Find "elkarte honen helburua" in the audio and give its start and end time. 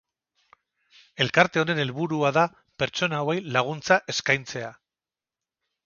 1.25-2.33